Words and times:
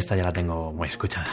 Esta 0.00 0.16
ya 0.16 0.22
la 0.22 0.32
tengo 0.32 0.72
muy 0.72 0.88
escuchada. 0.88 1.28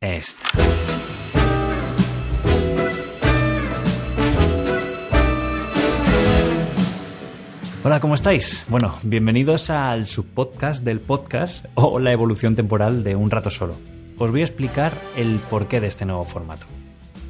Esta. 0.00 0.48
Hola, 7.82 7.98
¿cómo 7.98 8.14
estáis? 8.14 8.64
Bueno, 8.68 8.94
bienvenidos 9.02 9.70
al 9.70 10.06
subpodcast 10.06 10.84
del 10.84 11.00
podcast 11.00 11.64
o 11.74 11.98
la 11.98 12.12
evolución 12.12 12.54
temporal 12.54 13.02
de 13.02 13.16
Un 13.16 13.32
Rato 13.32 13.50
Solo. 13.50 13.74
Os 14.18 14.30
voy 14.30 14.42
a 14.42 14.44
explicar 14.44 14.92
el 15.16 15.40
porqué 15.50 15.80
de 15.80 15.88
este 15.88 16.04
nuevo 16.04 16.24
formato. 16.24 16.64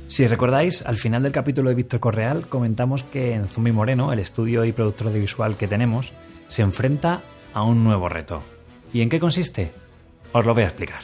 Si 0.08 0.26
recordáis, 0.26 0.82
al 0.86 0.96
final 0.96 1.22
del 1.22 1.32
capítulo 1.32 1.68
de 1.68 1.74
Víctor 1.74 2.00
Correal 2.00 2.46
comentamos 2.46 3.02
que 3.02 3.34
en 3.34 3.48
Zumbi 3.48 3.72
Moreno, 3.72 4.12
el 4.12 4.20
estudio 4.20 4.64
y 4.64 4.72
productor 4.72 5.08
audiovisual 5.08 5.56
que 5.56 5.66
tenemos, 5.66 6.12
se 6.46 6.62
enfrenta 6.62 7.22
a 7.52 7.62
un 7.62 7.82
nuevo 7.82 8.08
reto. 8.08 8.42
¿Y 8.92 9.02
en 9.02 9.08
qué 9.08 9.18
consiste? 9.18 9.72
Os 10.32 10.46
lo 10.46 10.54
voy 10.54 10.62
a 10.62 10.66
explicar. 10.66 11.00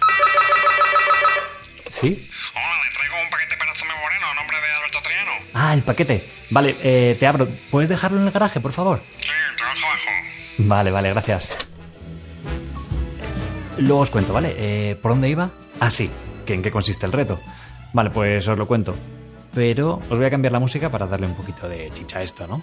¿Sí? 1.88 2.28
Hola, 2.54 2.84
le 2.84 2.94
traigo 2.94 3.16
un 3.24 3.30
paquete 3.30 3.56
para 3.58 3.74
Zumbi 3.74 3.92
Moreno 4.00 4.26
a 4.26 4.34
nombre 4.34 4.56
de 4.56 4.72
Alberto 4.72 4.98
Triano. 5.02 5.30
Ah, 5.52 5.74
el 5.74 5.82
paquete. 5.82 6.30
Vale, 6.50 6.76
eh, 6.82 7.16
te 7.18 7.26
abro. 7.26 7.48
¿Puedes 7.70 7.88
dejarlo 7.88 8.20
en 8.20 8.26
el 8.26 8.32
garaje, 8.32 8.60
por 8.60 8.72
favor? 8.72 9.02
Sí, 9.20 9.28
trabajo 9.56 9.86
abajo. 9.86 10.10
Vale, 10.58 10.90
vale, 10.90 11.08
gracias. 11.10 11.58
Luego 13.78 14.00
os 14.00 14.10
cuento, 14.10 14.32
¿vale? 14.32 14.54
Eh, 14.56 14.94
¿Por 14.94 15.10
dónde 15.12 15.28
iba? 15.28 15.50
Ah, 15.80 15.90
sí, 15.90 16.08
que 16.46 16.54
en 16.54 16.62
qué 16.62 16.70
consiste 16.70 17.04
el 17.04 17.12
reto. 17.12 17.40
Vale, 17.92 18.10
pues 18.10 18.48
os 18.48 18.58
lo 18.58 18.66
cuento. 18.66 18.94
Pero 19.54 20.00
os 20.08 20.18
voy 20.18 20.24
a 20.24 20.30
cambiar 20.30 20.52
la 20.52 20.60
música 20.60 20.88
para 20.88 21.06
darle 21.06 21.26
un 21.26 21.34
poquito 21.34 21.68
de 21.68 21.90
chicha 21.92 22.20
a 22.20 22.22
esto, 22.22 22.46
¿no? 22.46 22.62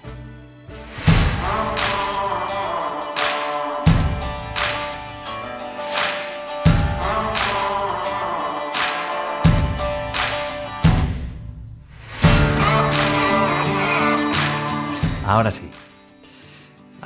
Ahora 15.26 15.52
sí. 15.52 15.70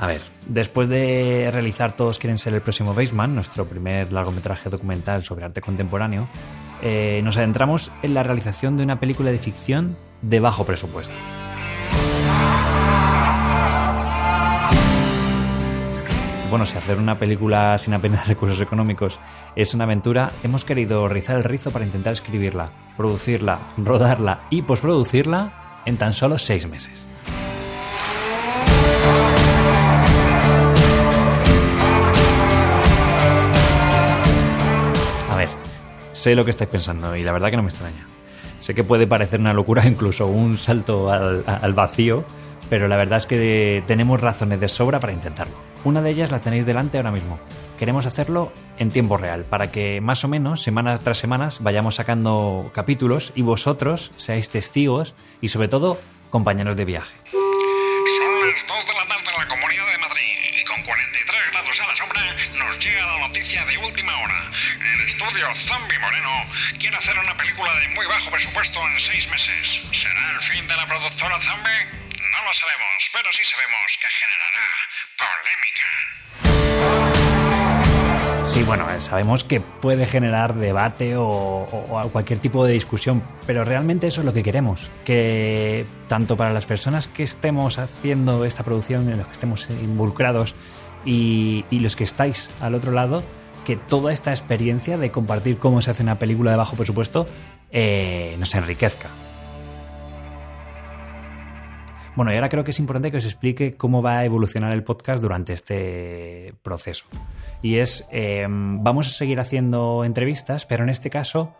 A 0.04 0.06
ver, 0.06 0.20
después 0.46 0.90
de 0.90 1.48
realizar 1.50 1.96
Todos 1.96 2.18
quieren 2.18 2.36
ser 2.36 2.52
el 2.52 2.60
próximo 2.60 2.92
Baseman, 2.92 3.34
nuestro 3.34 3.66
primer 3.66 4.12
largometraje 4.12 4.68
documental 4.68 5.22
sobre 5.22 5.46
arte 5.46 5.62
contemporáneo, 5.62 6.28
eh, 6.82 7.22
nos 7.24 7.38
adentramos 7.38 7.90
en 8.02 8.12
la 8.12 8.22
realización 8.22 8.76
de 8.76 8.82
una 8.82 9.00
película 9.00 9.30
de 9.30 9.38
ficción 9.38 9.96
de 10.20 10.40
bajo 10.40 10.66
presupuesto. 10.66 11.14
Bueno, 16.50 16.66
si 16.66 16.76
hacer 16.76 16.98
una 16.98 17.18
película 17.18 17.78
sin 17.78 17.94
apenas 17.94 18.28
recursos 18.28 18.60
económicos 18.60 19.18
es 19.56 19.72
una 19.72 19.84
aventura, 19.84 20.32
hemos 20.42 20.66
querido 20.66 21.08
rizar 21.08 21.36
el 21.36 21.44
rizo 21.44 21.70
para 21.70 21.86
intentar 21.86 22.12
escribirla, 22.12 22.72
producirla, 22.98 23.60
rodarla 23.78 24.42
y 24.50 24.60
posproducirla 24.60 25.80
en 25.86 25.96
tan 25.96 26.12
solo 26.12 26.36
seis 26.36 26.68
meses. 26.68 27.08
Sé 36.24 36.34
lo 36.34 36.46
que 36.46 36.52
estáis 36.52 36.70
pensando 36.70 37.14
y 37.16 37.22
la 37.22 37.32
verdad 37.32 37.50
que 37.50 37.58
no 37.58 37.62
me 37.62 37.68
extraña. 37.68 38.06
Sé 38.56 38.74
que 38.74 38.82
puede 38.82 39.06
parecer 39.06 39.40
una 39.40 39.52
locura, 39.52 39.84
incluso 39.86 40.26
un 40.26 40.56
salto 40.56 41.12
al, 41.12 41.44
al 41.46 41.72
vacío, 41.74 42.24
pero 42.70 42.88
la 42.88 42.96
verdad 42.96 43.18
es 43.18 43.26
que 43.26 43.84
tenemos 43.86 44.22
razones 44.22 44.58
de 44.58 44.68
sobra 44.68 45.00
para 45.00 45.12
intentarlo. 45.12 45.54
Una 45.84 46.00
de 46.00 46.08
ellas 46.08 46.32
la 46.32 46.40
tenéis 46.40 46.64
delante 46.64 46.96
ahora 46.96 47.10
mismo. 47.10 47.38
Queremos 47.78 48.06
hacerlo 48.06 48.52
en 48.78 48.90
tiempo 48.90 49.18
real, 49.18 49.44
para 49.44 49.70
que 49.70 50.00
más 50.00 50.24
o 50.24 50.28
menos, 50.28 50.62
semana 50.62 50.96
tras 50.96 51.18
semana, 51.18 51.50
vayamos 51.60 51.96
sacando 51.96 52.70
capítulos 52.72 53.32
y 53.34 53.42
vosotros 53.42 54.10
seáis 54.16 54.48
testigos 54.48 55.14
y 55.42 55.48
sobre 55.48 55.68
todo 55.68 55.98
compañeros 56.30 56.74
de 56.76 56.86
viaje. 56.86 57.16
Son 57.32 58.40
las 58.40 58.66
2 58.66 58.86
de 58.86 58.94
la 58.94 59.08
tarde 59.08 59.24
en 59.30 59.40
la 59.40 59.48
Comunidad 59.48 59.92
de 59.92 59.98
Madrid 59.98 60.33
con 60.74 60.82
43 60.82 61.50
grados 61.52 61.80
a 61.80 61.86
la 61.86 61.94
sombra 61.94 62.20
nos 62.54 62.78
llega 62.80 63.06
la 63.06 63.28
noticia 63.28 63.64
de 63.64 63.78
última 63.78 64.18
hora. 64.18 64.50
El 64.80 65.00
estudio 65.02 65.54
Zombie 65.54 65.98
Moreno 66.00 66.50
quiere 66.80 66.96
hacer 66.96 67.16
una 67.16 67.36
película 67.36 67.72
de 67.78 67.88
muy 67.88 68.06
bajo 68.06 68.30
presupuesto 68.30 68.80
en 68.88 68.98
seis 68.98 69.28
meses. 69.28 69.82
¿Será 69.92 70.32
el 70.32 70.40
fin 70.40 70.66
de 70.66 70.74
la 70.74 70.86
productora 70.86 71.40
Zombie? 71.40 71.84
No 71.92 72.44
lo 72.44 72.52
sabemos, 72.52 73.10
pero 73.12 73.32
sí 73.32 73.44
sabemos 73.44 73.98
que 74.00 74.08
generará 74.08 74.66
polémica. 75.16 76.63
Sí, 78.54 78.62
bueno, 78.62 78.88
eh, 78.88 79.00
sabemos 79.00 79.42
que 79.42 79.60
puede 79.60 80.06
generar 80.06 80.54
debate 80.54 81.16
o, 81.16 81.66
cualquier 82.12 82.38
tipo 82.38 82.64
de 82.64 82.72
discusión, 82.72 83.20
pero 83.48 83.64
realmente 83.64 84.06
eso 84.06 84.20
es 84.20 84.24
lo 84.24 84.32
que 84.32 84.44
queremos. 84.44 84.92
Que 85.04 85.86
tanto 86.06 86.36
para 86.36 86.52
las 86.52 86.64
personas 86.64 87.08
que 87.08 87.24
estemos 87.24 87.80
haciendo 87.80 88.44
esta 88.44 88.62
producción, 88.62 89.10
en 89.10 89.18
los 89.18 89.26
que 89.26 89.32
estemos 89.32 89.68
involucrados, 89.82 90.54
y, 91.04 91.64
y 91.68 91.80
los 91.80 91.96
que 91.96 92.04
estáis 92.04 92.48
al 92.60 92.76
otro 92.76 92.92
lado, 92.92 93.24
que 93.66 93.74
toda 93.74 94.12
esta 94.12 94.30
experiencia 94.30 94.98
de 94.98 95.10
compartir 95.10 95.58
cómo 95.58 95.82
se 95.82 95.90
hace 95.90 96.04
una 96.04 96.20
película 96.20 96.52
de 96.52 96.56
bajo 96.56 96.76
presupuesto 96.76 97.26
eh, 97.72 98.36
nos 98.38 98.54
enriquezca. 98.54 99.08
Bueno, 102.16 102.32
y 102.32 102.36
ahora 102.36 102.48
creo 102.48 102.62
que 102.62 102.70
es 102.70 102.78
importante 102.78 103.10
que 103.10 103.16
os 103.16 103.24
explique 103.24 103.72
cómo 103.72 104.00
va 104.00 104.18
a 104.18 104.24
evolucionar 104.24 104.72
el 104.72 104.84
podcast 104.84 105.20
durante 105.20 105.52
este 105.52 106.54
proceso. 106.62 107.06
Y 107.60 107.76
es, 107.76 108.06
eh, 108.12 108.46
vamos 108.48 109.08
a 109.08 109.10
seguir 109.10 109.40
haciendo 109.40 110.04
entrevistas, 110.04 110.64
pero 110.64 110.84
en 110.84 110.90
este 110.90 111.10
caso 111.10 111.54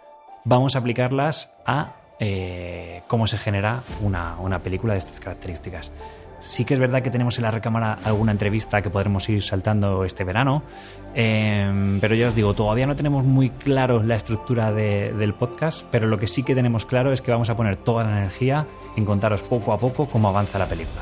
vamos 0.45 0.77
a 0.77 0.79
aplicarlas 0.79 1.51
a 1.67 1.97
eh, 2.21 3.03
cómo 3.09 3.27
se 3.27 3.37
genera 3.37 3.83
una, 4.01 4.37
una 4.39 4.61
película 4.61 4.93
de 4.93 5.01
estas 5.01 5.19
características. 5.19 5.91
Sí 6.47 6.67
que 6.67 6.75
es 6.75 6.81
verdad 6.81 7.01
que 7.03 7.11
tenemos 7.11 7.39
en 7.39 7.45
la 7.45 7.51
recámara 7.51 7.99
alguna 8.05 8.31
entrevista 8.31 8.83
que 8.83 8.91
podremos 8.91 9.27
ir 9.31 9.41
saltando 9.43 10.05
este 10.05 10.25
verano, 10.25 10.63
eh, 11.15 11.97
pero 12.03 12.15
ya 12.15 12.29
os 12.29 12.35
digo, 12.35 12.53
todavía 12.53 12.87
no 12.87 12.95
tenemos 12.95 13.25
muy 13.25 13.49
claro 13.49 14.03
la 14.03 14.15
estructura 14.15 14.71
de- 14.71 15.15
del 15.15 15.33
podcast, 15.33 15.87
pero 15.91 16.07
lo 16.07 16.19
que 16.19 16.27
sí 16.27 16.43
que 16.43 16.55
tenemos 16.55 16.85
claro 16.85 17.13
es 17.15 17.23
que 17.23 17.31
vamos 17.31 17.49
a 17.49 17.57
poner 17.57 17.77
toda 17.77 18.05
la 18.05 18.19
energía 18.19 18.67
en 18.95 19.07
contaros 19.07 19.43
poco 19.43 19.73
a 19.73 19.79
poco 19.79 20.07
cómo 20.07 20.29
avanza 20.29 20.59
la 20.59 20.67
película. 20.67 21.01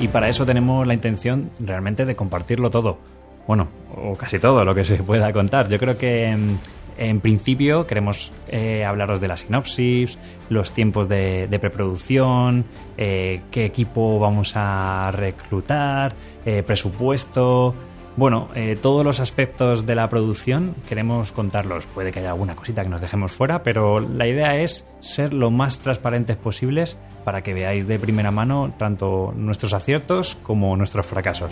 Y 0.00 0.08
para 0.08 0.28
eso 0.28 0.44
tenemos 0.44 0.86
la 0.86 0.94
intención 0.94 1.50
realmente 1.58 2.04
de 2.04 2.14
compartirlo 2.16 2.70
todo. 2.70 2.98
Bueno, 3.46 3.68
o 3.94 4.16
casi 4.16 4.38
todo 4.38 4.64
lo 4.64 4.74
que 4.74 4.84
se 4.84 4.96
pueda 5.02 5.32
contar. 5.32 5.68
Yo 5.68 5.78
creo 5.78 5.96
que 5.96 6.26
en, 6.26 6.58
en 6.98 7.20
principio 7.20 7.86
queremos 7.86 8.32
eh, 8.48 8.84
hablaros 8.84 9.20
de 9.20 9.28
la 9.28 9.36
sinopsis, 9.36 10.18
los 10.48 10.72
tiempos 10.72 11.08
de, 11.08 11.58
preproducción, 11.60 12.64
eh, 12.96 13.42
qué 13.50 13.64
equipo 13.66 14.18
vamos 14.18 14.52
a 14.56 15.10
reclutar, 15.12 16.14
eh, 16.44 16.62
presupuesto. 16.62 17.74
Bueno, 18.16 18.48
todos 18.80 19.04
los 19.04 19.20
aspectos 19.20 19.84
de 19.84 19.94
la 19.94 20.08
producción 20.08 20.74
queremos 20.88 21.32
contarlos. 21.32 21.84
Puede 21.84 22.12
que 22.12 22.20
haya 22.20 22.30
alguna 22.30 22.56
cosita 22.56 22.82
que 22.82 22.88
nos 22.88 23.02
dejemos 23.02 23.30
fuera, 23.30 23.62
pero 23.62 24.00
la 24.00 24.26
idea 24.26 24.56
es 24.56 24.86
ser 25.00 25.34
lo 25.34 25.50
más 25.50 25.80
transparentes 25.80 26.38
posibles 26.38 26.96
para 27.24 27.42
que 27.42 27.52
veáis 27.52 27.86
de 27.86 27.98
primera 27.98 28.30
mano 28.30 28.72
tanto 28.78 29.34
nuestros 29.36 29.74
aciertos 29.74 30.34
como 30.42 30.78
nuestros 30.78 31.04
fracasos. 31.04 31.50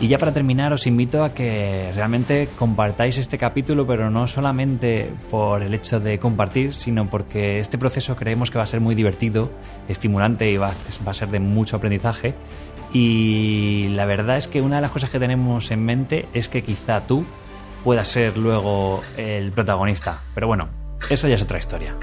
Y 0.00 0.08
ya 0.08 0.16
para 0.16 0.32
terminar 0.32 0.72
os 0.72 0.86
invito 0.86 1.22
a 1.22 1.34
que 1.34 1.92
realmente 1.94 2.48
compartáis 2.58 3.18
este 3.18 3.36
capítulo, 3.36 3.86
pero 3.86 4.08
no 4.08 4.26
solamente 4.26 5.12
por 5.28 5.62
el 5.62 5.74
hecho 5.74 6.00
de 6.00 6.18
compartir, 6.18 6.72
sino 6.72 7.10
porque 7.10 7.58
este 7.58 7.76
proceso 7.76 8.16
creemos 8.16 8.50
que 8.50 8.56
va 8.56 8.64
a 8.64 8.66
ser 8.66 8.80
muy 8.80 8.94
divertido, 8.94 9.50
estimulante 9.88 10.50
y 10.50 10.56
va 10.56 10.72
a, 11.06 11.14
ser 11.14 11.28
de 11.28 11.38
mucho 11.38 11.76
aprendizaje. 11.76 12.34
Y 12.94 13.88
la 13.90 14.06
verdad 14.06 14.38
es 14.38 14.48
que 14.48 14.62
una 14.62 14.76
de 14.76 14.82
las 14.82 14.90
cosas 14.90 15.10
que 15.10 15.18
tenemos 15.18 15.70
en 15.70 15.84
mente 15.84 16.26
es 16.32 16.48
que 16.48 16.62
quizá 16.62 17.06
tú 17.06 17.26
puedas 17.84 18.08
ser 18.08 18.38
luego 18.38 19.02
el 19.18 19.52
protagonista. 19.52 20.20
Pero 20.34 20.46
bueno, 20.46 20.68
eso 21.10 21.28
ya 21.28 21.34
es 21.34 21.42
otra 21.42 21.58
historia. 21.58 21.94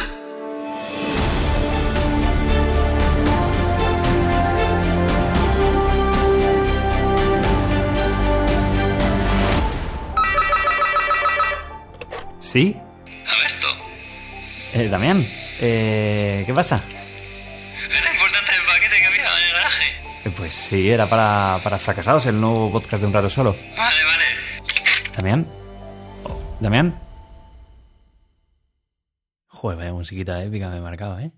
¿Sí? 12.47 12.77
Alberto, 13.25 13.67
Eh, 14.73 14.87
Damián, 14.87 15.27
eh, 15.59 16.43
¿qué 16.45 16.53
pasa? 16.53 16.81
era 16.87 18.13
importante 18.13 18.51
el 18.55 18.65
paquete 18.65 18.99
que 18.99 19.05
había 19.05 19.37
en 19.37 19.43
el 19.47 19.51
garaje. 19.53 19.85
Eh, 20.23 20.29
Pues 20.33 20.53
sí, 20.53 20.89
era 20.89 21.09
para, 21.09 21.59
para 21.61 21.77
fracasados 21.77 22.25
el 22.27 22.39
nuevo 22.39 22.71
podcast 22.71 23.01
de 23.01 23.07
Un 23.07 23.13
Rato 23.13 23.29
Solo. 23.29 23.53
Vale, 23.75 24.01
vale. 24.01 24.23
¿Damián? 25.17 25.45
Oh, 26.23 26.57
¿Damián? 26.61 26.97
Joder, 29.47 29.77
vaya 29.79 29.91
musiquita 29.91 30.41
épica 30.41 30.69
me 30.69 30.77
he 30.77 30.81
marcado, 30.81 31.19
¿eh? 31.19 31.31